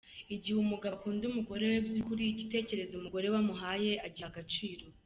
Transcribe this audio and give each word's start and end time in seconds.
Igihe 0.35 0.57
umugabo 0.59 0.93
ukunda 0.95 1.23
umugore 1.31 1.67
by’ 1.85 1.93
ukuri, 2.01 2.23
igitekerezo 2.27 2.91
umugore 2.95 3.25
we 3.33 3.37
amuhaye 3.43 3.91
agiha 4.07 4.29
agaciro. 4.33 4.83